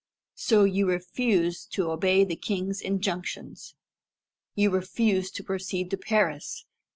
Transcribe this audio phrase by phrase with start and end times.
[0.33, 3.75] So you refuse to obey the king's injunctions.
[4.55, 6.65] You refuse to proceed to Paris.